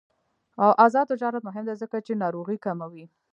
[0.85, 3.05] آزاد تجارت مهم دی ځکه چې ناروغۍ کموي.